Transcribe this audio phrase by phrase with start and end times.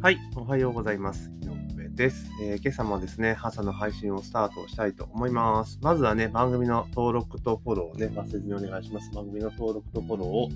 [0.00, 1.28] はい、おはようございます。
[1.42, 5.80] 井上です、えー、今朝もですね、朝の配信をスタートしたいと思います。
[5.82, 9.10] まずはね、番組の登録とフォローをね、忘れずにお願いします。
[9.12, 10.48] 番組の登録とフォローを、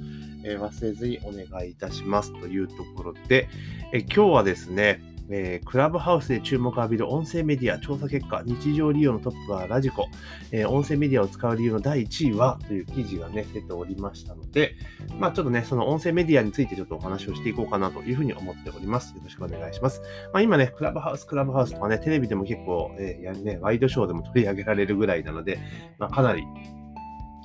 [0.45, 3.49] えー、忘れずにお願いいたしますというところで、
[3.93, 5.03] えー、今日はですね、
[5.35, 10.09] えー、クラブハウスで注目を浴びる音声メディア調査結果、日常利用のトップはラジコ、
[10.51, 14.77] えー、音声メディアを使う理由の第1位はという記事がね、出ておりましたので、
[15.19, 19.15] まあちょっとね、その音声メディアについてちょっとお話をしていこうかなというふうに思っております。
[19.17, 20.03] よろしくお願いします。
[20.35, 25.59] まあ今ね、クラブハウス、クラブハウスとかね、テレビでも結構、えー、やね、ワイドショーでも取り上げられるぐらいなので、
[25.99, 26.45] まあかなり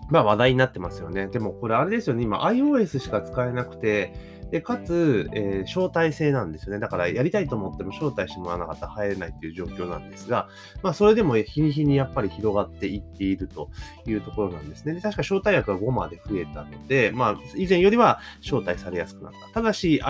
[0.10, 1.28] まあ話題になってますよね。
[1.28, 4.14] でもこれあれですよね、今 iOS しか使えなくて、
[4.52, 6.80] で、かつ、えー、招待制なんですよね。
[6.80, 10.48] だから、やりたいと思っても招待してもらわなかったら入れないっていう状況なんですが、
[10.84, 13.70] まあ、それでも日に日にやっぱり広がっていっていると
[14.06, 14.94] いうところなんですね。
[14.94, 19.54] で確か招待枠が5まで増えたので、まあ、以前よりは招待されやすくなった。
[19.54, 20.02] ただし、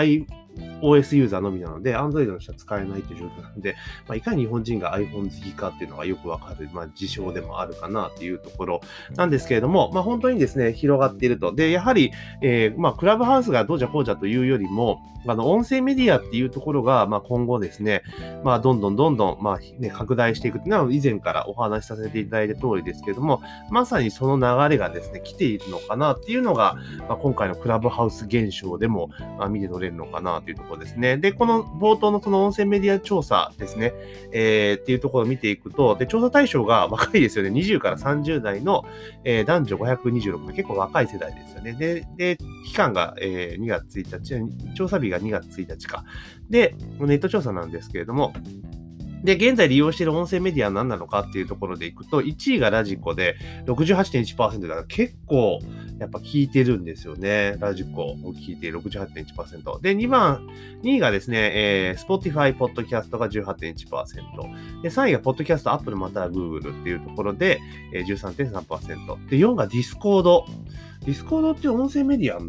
[0.82, 3.76] OS ユーザーのみなので、Android の人は使えないという状況なので、
[4.08, 8.82] まあ、いかに日本人が iPhone 好きかっていうのがよくわかる、まあ、事象でもあるかなっていうところ
[9.16, 11.54] なんですけれども、まあ、本当にですね、広がっていると。
[11.54, 18.04] で、やはり、えー、まあ、クラブハウスがどうじゃこうじゃというよりも、あの、音声メディアっていうところが、まあ、今後ですね、
[18.44, 31.18] まあ、どんどんどんどん、まあ、ね、拡大していくっていうのは、以前からお話しさせていただいた通りですけれども、まさにその流れがですね、来ているのかなっていうのが、まあ、今回のクラブハウス現象でも、まあ、見て取れるのかなていうところですね。
[31.18, 33.94] で、この冒頭のその音声メディア調査ですね、
[34.32, 37.50] えー、っていうところを見ていくと、で、調査対象が若いですよね。
[37.52, 38.86] 20から30代の、
[39.26, 41.74] えー、男女526名、結構若い世代ですよね。
[41.74, 46.06] で、で期間が、えー、2月1日、調査日が2月1日か。
[46.50, 48.34] で、ネット調査なんですけれども、
[49.24, 55.60] で、現在利用している音声メディアは何なのかっていうところでいくと、1位がラジコで68.1%だから結構
[56.00, 57.58] やっぱ聞いてるんですよね。
[57.60, 59.82] ラジコを聞いて68.1%。
[59.82, 60.48] で、2番、
[60.84, 64.82] 2位がですね、えー、Spotify Podcast が18.1%。
[64.82, 67.60] で、3位が Podcast Apple または Google っていうところで、
[67.94, 69.30] えー、13.3%。
[69.30, 70.44] で、4が Discord。
[71.06, 72.42] Discord って音声メディアっ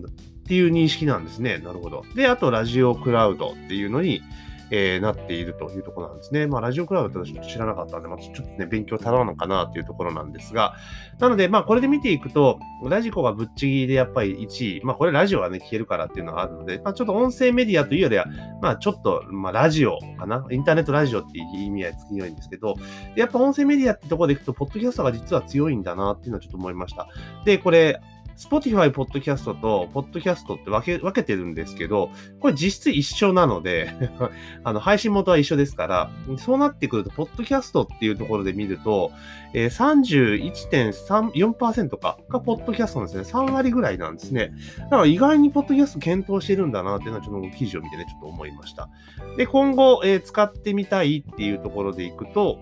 [0.47, 1.59] ていう認識なんですね。
[1.59, 2.05] なるほど。
[2.15, 4.23] で、あとラジオクラウドっていうのに、
[4.71, 6.47] えー、なっているというところなんですね。
[6.47, 10.75] まあ、ラジオクラウドってちょっと知らなかったんで、まあ、ちょっとね、勉強足らんのかなというところなんですが、
[11.19, 18.27] なので、まあ、これで見ていくと、ラジコがぶっちぎりでやっぱり1位、まあ、これラジオがね、聞けるからっていうのがあるので、まあ、ちょっと音声メディアというよりは、
[18.61, 22.75] まあ、ちょっと、まあ、ラジオかな、インターネットラジオっていう意味合いつきよいんですけど、
[23.17, 27.09] やっぱ音声メディアってところでいくと、ポッドキャストが実は強いんだなっていうのはちょっと思いました。
[27.45, 28.00] で、これ、
[28.38, 33.93] Spotify ポッドキャストと、ポッドキャストって分け、分けてるんですけど、これ実質一緒なので
[34.62, 39.10] あの、配信元は一緒ですから、そうなってくると、ポッドキャストっていうところで見ると、
[39.54, 43.41] えー、31.4%か、がポッドキャストなんですね。
[43.41, 44.53] 3割ぐらいなんですね。
[44.78, 48.88] だから意外にポッドキャスト検討してるんだなっていうのは、ちょっと記事を見てね、ちょっと思いました。
[49.37, 52.60] で、今後、えー、使ってみたいっていうところでいくと、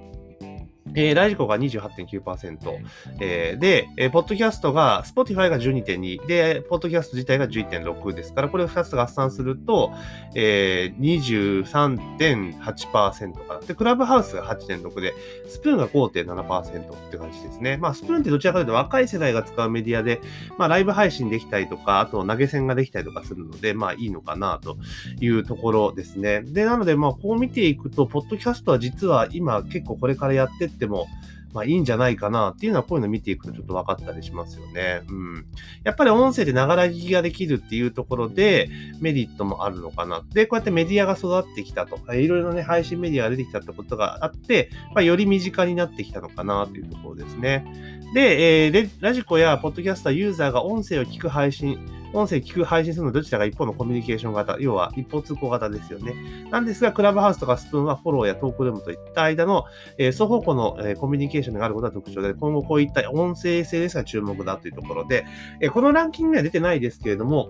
[0.94, 2.78] えー、ラジコが28.9%、
[3.20, 9.92] えー、で、えー、ポッドキャストが、Spotify が12.2、で、ポッドキャスト自体が11.6ですから、これを2つ合算すると、
[10.34, 13.60] えー、23.8%かな。
[13.60, 15.14] で、クラブハウスが8.6で、
[15.48, 17.76] スプーンが5.7%って感じですね。
[17.76, 20.20] まあ、スプーンってどちらかというと若い世代が使うメディアで、
[20.58, 24.76] まあ、ライブ配信できたりとか、あと投げ銭ができたりとかするので、まあ、いいのかなと
[25.20, 26.42] いうところですね。
[26.42, 31.08] で、なので、まあ、こう見ていくと、ポッドキャストは実は今結構これからやってっても、
[31.56, 35.02] まあいいんじゃないかなっていうのはこういうの見ていくとちょっと分かったりしますよね。
[35.08, 35.46] うん。
[35.84, 38.68] やっぱり音声でながら聞きができるっていうところで
[39.00, 40.22] メリットもあるのかな。
[40.32, 41.96] で、こうやってメディアが育ってきたと。
[42.14, 47.64] いろいろね、配信メディアが出てきたってことがあって、まあ、より身近になってきたのかなというところですね。
[48.12, 51.78] で、えー、ラジコやポッドキャストはユーザーが音声を聞く配信、
[52.12, 56.14] 音声聞く配信するのどちらが一方のコミュニケーション型、要は一方通行型ですよね。
[56.50, 59.64] なんですが、クラブハウスとかスプーンはフォローやトークルームといった間の、
[59.98, 65.26] えー、双方向の、えー、コミュニケーションがあることが特徴で、今後こういった音声 SNS が注目だというところで、
[65.60, 67.48] えー、このランキングには出てないですけれども、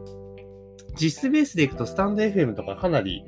[0.99, 3.25] 実質ベースでいくとスタンド FM とかかなり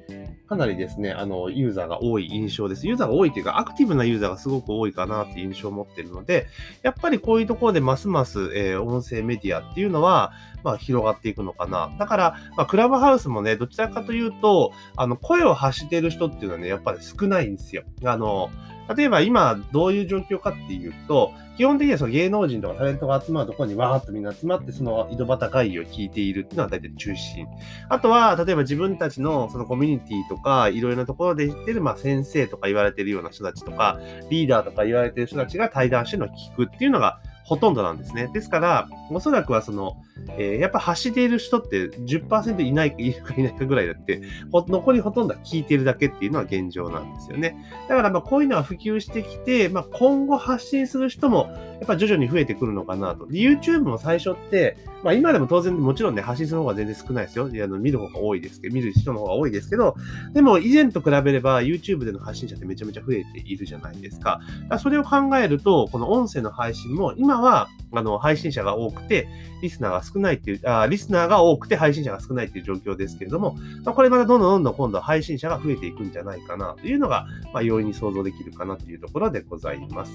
[0.48, 2.86] かなりですね、あの、ユーザーが多い印象です。
[2.86, 6.46] ユーザーが多いというか、アクティブなユーザーがすごく多いかなっていう印象を持ってるので、
[6.82, 10.32] やっぱりこういうところでますます、えー、音声メディアっていうのは、
[10.64, 11.94] まあ、広がっていくのかな。
[11.98, 17.82] だから、まあ、クラブハウスもね、どちらかというと、あの、声を発してる人っていうのはね、やっぱり少ないんですよ。
[18.04, 18.50] あの、
[18.94, 27.46] 例えば今どういう状況かっていうと、基本的にはその芸能人とかタレントが集まるところにわーっとみんな集まって、その井戸端会議を聞いているっていうのは大体中心。
[27.88, 33.99] あとは、例えば自分たちのそのコミュニティとか、いろいろなところで知ってる、まあ先生とか言われてるような人たちとか、
[34.31, 38.31] リーダーとか言われてる人たちが対談してのを聞くっていうのがほとんどなんですね。
[38.32, 39.96] ですから、おそらくはその、
[40.36, 44.22] えー、やっぱ走っている人って10%いないかいかいないかぐらいだって、
[44.52, 47.56] 残りほとんどは聞いてるだけっていうのは現状なんですよね。
[47.88, 53.26] だからまあこういうのは普及してきて、まあ、今後発信する人もやっぱ徐々に増えてくるのかなと。
[53.26, 57.46] で、YouTube も最初って、まあ今でも当然もちろんね、発信する方が全然少ないですよ。
[57.46, 59.96] あの見る方が多いですけど、見る人の方が多いですけど、
[60.34, 64.28] でも以前と比べれば YouTube での発信者ってめちゃめちゃ増えているじゃないですか。
[64.28, 69.28] かそれを考えると、この音声の配信も今はあの配信者が多くて、
[69.62, 80.12] リスナーが少ないっていうあ、リスナーが多くて配信者が少ないっていう状況ですけれども、まあ、これまたどんどんどんどん今度は配信者が増えていくんじゃないかなというのが、まあ、容易に想像できるかなというところでございます。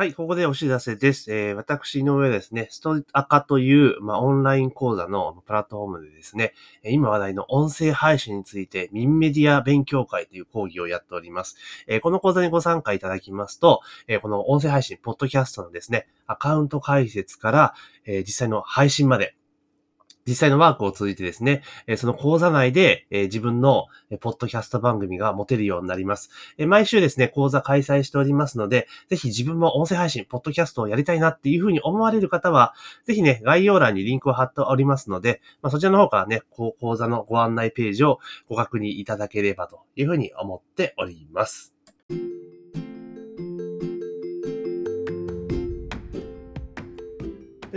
[0.00, 1.30] はい、ここでお知らせです。
[1.30, 6.54] えー、私、の上ですね、ストリートアカという、まあ、オンライン講座のプラットフォームでですね、
[6.84, 11.56] 今話題の音声配信について、ミンメディア勉強会という講義をやっております。
[11.86, 17.74] えー、この講座にご参加いただきますと、えー、この音声配信、ポッドキャストのですね、アカウント解説から、
[18.06, 19.34] え実際の配信まで、
[20.26, 21.62] 実際のワークを通じてですね、
[21.96, 23.86] その講座内で自分の
[24.20, 26.30] ポッドキャスト番組が持てるようになります。
[26.58, 32.74] 毎週ですね、講座開催しておりますので、ぜひ自分も音声配信、ポッドキャストをやりたいなっていうふうに思われる方は、
[33.04, 38.18] ぜひね、概要欄にリンクを貼っておりますので、まあ、そちらの方からね、講座のご案内ページを
[38.48, 41.79] ご確認いただければというふうに思っております。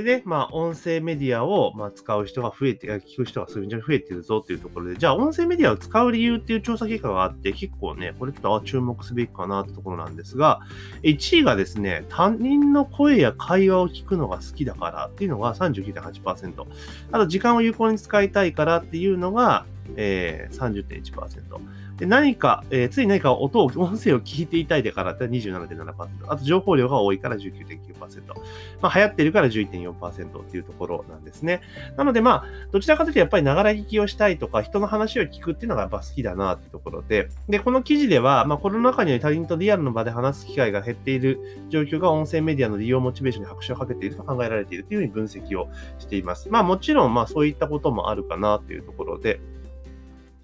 [0.04, 10.62] でね、まあ、音声メディアを、まあ、使う人が増えて、聞く人がそういうに増えてるぞっていうところで、じゃあ、音声メディアを使う理由っていう調査結果があって、結構ね、これちょっと注目すべきかなってところなんですが、
[11.04, 16.66] 1位がですね、他人の声や会話を聞くのが好きだからっていうのが39.8%。
[17.12, 19.66] あと、時間を有効に使いたいからっていうのが、
[19.96, 21.83] えー、30.1%。
[21.98, 25.94] で何か、えー、つい何か音を、音声を聞いていたいでからって27.7%。
[26.28, 28.34] あと情報量が多いから19.9%。
[28.82, 31.62] まあ流行ってるから11.4%っていうところなんですね。
[31.96, 45.70] なのでまあ、どちらかというとやっぱりながら聞きをしたいとか、人の話を聞くっていうのがやっぱ好きだなっていうところで、で、この記事では、まあコロナ禍により他人とリアルの場で話す機会が減っている状況が音声メディアの利用モチベーションに拍車をかけていると考えられているというふうに分析を
[46.00, 46.50] しています。
[46.50, 49.40] まあもちろんまあそういったこともあるかなっていうところで、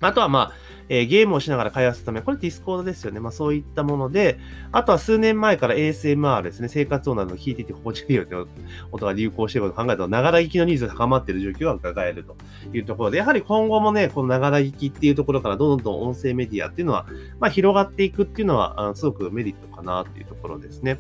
[0.01, 0.51] あとはまあ、
[0.89, 3.19] えー、ゲームをしながら会話するため、これディスコードですよね。
[3.19, 4.39] まあそういったもので、
[4.71, 8.35] あとは数年前から ASMR ですね、生活音などを聞いていて心地いいよって
[8.91, 12.35] 音が流行していることを考えると、ながら聞きのニーズが高まっている状況が伺えると
[12.73, 17.05] いうところで、やはり今後もね、このながら聞きっていうところからどんどん音声メディアっていうのは、
[17.39, 20.97] まあ広がっていくっていうのは、すごくメリットかなっていうところですね。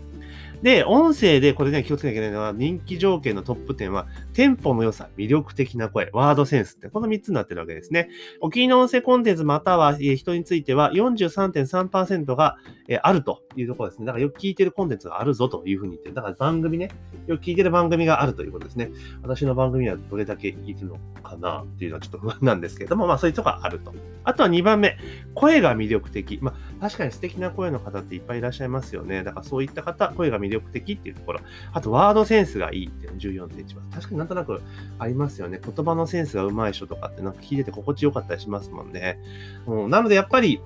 [0.61, 4.07] で、音声でこれね、気をつけなきゃいけないのは、人気条件のトップ10は、
[4.39, 8.07] テンポの良さ、魅力的な声、ワードセンスって、この3つになってるわけですね。
[8.39, 12.55] お気に入りの音声コンテンツまたは人については43.3%が
[13.01, 14.05] あるというところですね。
[14.05, 16.15] だからよく聞いてるコンテンツがあるぞというふうに言ってる。
[16.15, 16.89] だから番組ね、
[17.27, 18.91] よく聞いてる番組があるということですね。
[19.23, 23.93] 私の番組はどれだけいるのかなっていうのはちょっと不安なんですけども、まあそういうとこがあると。
[24.23, 24.97] あとは2番目、
[25.35, 26.39] 声が魅力的。
[26.41, 29.25] まあ確かに素敵な声の方っていっぱいいらっしゃいますよね。
[29.25, 31.41] だからそういった方、声が魅力的っていうところ。
[31.73, 33.19] あとワードセンスがいいっていうの
[33.49, 33.89] 14.1番。
[33.91, 34.61] 確かにとなく
[34.97, 35.59] ありますよね。
[35.61, 39.19] 言葉のセンスが上手い人とかってなんか聞いてて心地よかったりしますもんね。
[39.67, 40.61] うん、なのでやっぱり、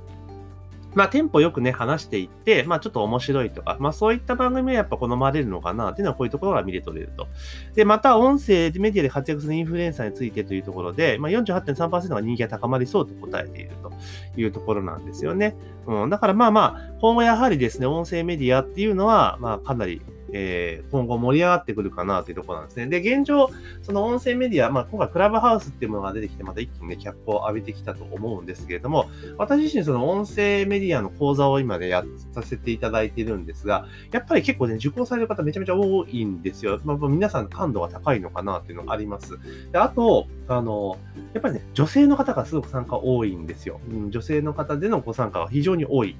[0.95, 7.27] まあ、テンポよくね、話していって、まあ、ちょっと面白いとか、まあ、そういった番組はやっぱ好まれるのかなっていうのはこういうところが見れ取れると。
[7.73, 13.91] で、また、音声メディアで活躍するインフルエンサーについてというところで、まあ、48.3%が人気が高まりそうと答えていると
[14.39, 15.55] いうところなんですよね。
[15.87, 20.01] うん、だからまあまあ、今後やはりですね、音声メディアっていうのは、まあ、かなり
[20.33, 22.87] えー、今後盛り上がってくるかなというところなんですね。
[22.87, 23.49] で、現状、
[23.83, 36.79] その音声メディア、まあ、今回クラブハウスっていうものが出てきて、また一気にね、脚光を浴びてきたと思うんですけれども、私自身その音声メディアの講座を今、ね、やさせていただいているんですが、やっぱり結構ね、受講される方めちゃめちゃ多いんですよ。
[36.83, 39.37] まあ、皆さん感度が高いのかなっていうのがあります。
[39.71, 40.97] で、あと、あの、
[41.33, 43.79] やっぱりね、女性の方がすごく参加多いんですよ。
[43.89, 46.15] うん、女性の方でのご参加は非常に多い。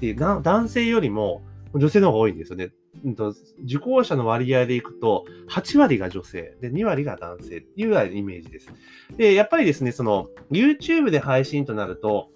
[0.00, 1.42] で、男性よりも、
[1.74, 2.70] 女性の方が多いんですよね。
[3.04, 3.34] うんと、
[3.64, 8.72] 受講者の割合でいくと、8割が女性、で、2割が男性っていうイメージです。
[9.16, 12.28] で、やっぱりですね、その、YouTube で配信となると、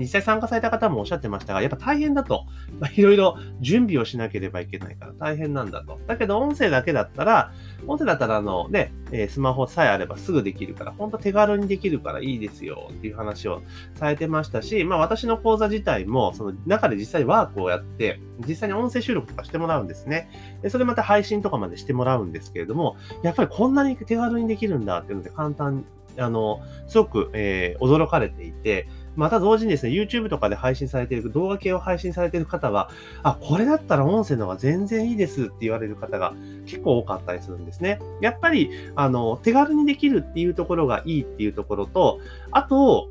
[0.00, 2.46] 実際参加された方もおっしゃってましたが、やっぱ大変だと。
[2.78, 6.00] まあ、いろいろ準備をしなければいけないから大変なんだと。
[6.06, 7.52] だけど音声だけだったら、
[7.86, 8.92] 音声だったらあのね、
[9.28, 13.62] スマホさえあればすぐできるから、ほんと手軽にできるからいいですよっていう話を
[13.94, 20.30] されてましたし、まあ私の講座自体も、その中で実際ワークをやって、実際に音声収録とかしてもらうんですね。
[20.62, 25.84] で、それまた配信とかまでしてもらうんですけれども、やっぱりこんなに手軽にできるんだっていうので簡単
[26.18, 32.90] あの、すごく、えー、驚かれていて、また同時にですね、YouTube とかで配信されている動画系を配信されている方は、
[33.22, 36.34] あ、これだったら音声の方が全然いいですって言われる方が
[36.66, 38.00] 結構多かったりするんですね。
[38.20, 43.10] やっぱり、あの、手軽にできるっていうところがいいっていうところと、あと、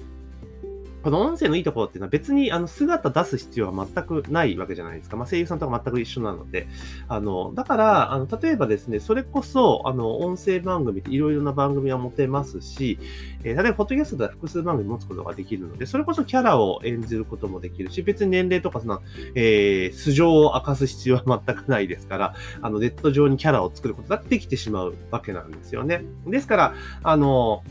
[1.09, 5.17] この音声のいいところっていうのは別にあの姿出す必要は全くないわけじゃないですか。
[5.17, 6.67] まあ、声優さんとか全く一緒なので。
[7.07, 12.99] あの、だから、あの、例えばですね、それこそ、あの、音声番組っていろいろな番組は持てますし、
[13.43, 19.01] えー、例えば、ポッドキャストでは複数番組持つことができるので、それこそキャラを演じることもできるし、別に年齢とかその、
[19.33, 26.03] えー、素性を明かす必要は全くないですから、あの、ネット上にキャラを作ることができてしまうわけなんですよね。
[26.27, 27.63] ですから、あの、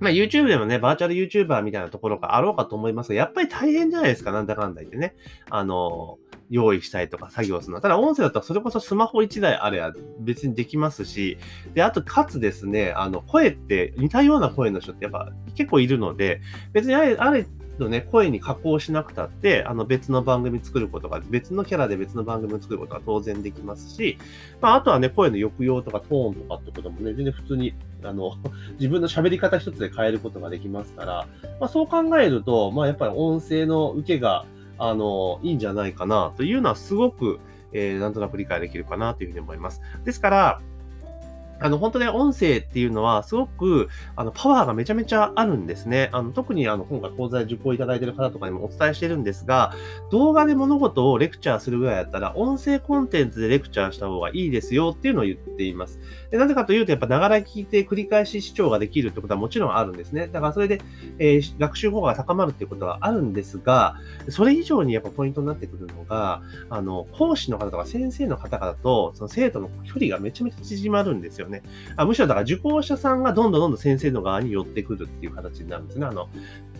[0.00, 5.14] まあ YouTube でもね、バーチャル YouTuber みたいなところがあろうかと思いますが、やっぱり大変じゃないですか、なんだかんだ言ってね。
[5.50, 6.18] あの、
[6.50, 7.80] 用意したいとか作業するのは。
[7.80, 11.38] ただ音声だったらそれこそスマホ1台あれば別にできますし、
[11.74, 16.40] で、あとかつですね、あの、声って似たような声の人ってやっぱ結構いるので、
[16.72, 17.46] 別にあれ、あれ
[17.80, 24.18] のね、声に加工しなくたって、あの別の番組作ることが、別のキャラで別の番組を作ることが当然できますし、
[24.60, 28.32] まあ、あとはね、声の抑揚とかトーンとかってこともね、全然普通に、あの、
[28.78, 31.26] 自分の喋り方一つで変えることができますから、
[31.60, 34.44] まあ、そう考えると、まあ、やっぱり音声の受けが、
[34.78, 37.38] あの、いいんじゃないかなというのはすごく、
[37.72, 39.80] えー、なんとなく理解できるかなというふうに思います。
[40.04, 40.60] ですから、
[41.60, 46.10] あの、本当ね、音声っていうのは、すごく、あの、パワーがめちゃめちゃあるんですね。
[46.12, 49.72] あの、特に、あの、今回講座で受講いただいている方とかにもお伝えしてるんですが、
[50.10, 56.00] 動画で物事をレクチャーするぐらいだったら、音声コンテンツでレクチャーした方がいいですよっていうのを言っています。
[56.30, 60.28] でなぜかというと、やっぱ、ながら聞いて繰り返し視聴ができるってことはもちろんあるんですね。
[60.28, 60.80] だから、それで、
[61.18, 63.96] えー、学習法が高まるっていうことはあるんですが、
[64.28, 71.62] それ以上にやっぱポイントになってくるのが、あの、講師の方とか先生の方々と、その生徒の距離がめちゃめちゃ縮まるんですよね。
[71.96, 76.06] あむしろだから受講者さんがどんどんどんどん先生の側に寄ってくるっていう形になるんですね。
[76.06, 76.28] あの、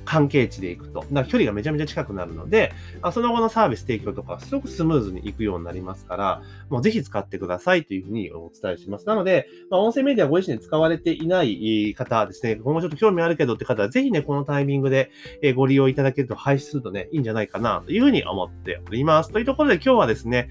[0.04, 1.00] 関係値でいくと。
[1.00, 9.06] だから距離がめちゃめちゃ近くなるので、あその後のサービス提供とかすごくスムーズにいくようになりますから、もうぜひ使ってくださいというふうにお伝えします。
[9.06, 15.10] なので、まあ、音声メディアご自身で使われていない方ですね、今後ちょっと興味あるけどって方は、ぜひね、このタイミングで
[15.54, 19.32] ご利用いただけると配信するとね、いいんじゃないかなというふうに思っております。
[19.32, 20.48] というところで今日はですね、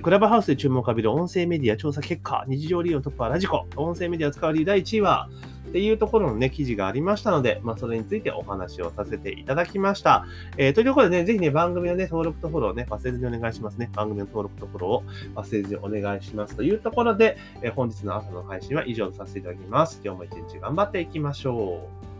[0.00, 5.28] クラブハウスで注目を浴びる音声メディア調査結果、日常利用トップはラジコ、音声メディアを使う理由第1位は、
[5.68, 10.24] っていうところのね、記事がありましたので、まあ、それについてお話をさせていただきました。
[10.56, 13.90] えー、というところでね、ぜひね、番組のね、登録とフォローね、忘れずにお願いしますね。
[13.92, 16.54] 番組の登録とフォローを忘れずにお願いします。
[16.56, 20.00] というところで、えー、本日の朝の配信は以上とさせていただきます。
[20.04, 22.13] 今日も一日頑張っていきましょう。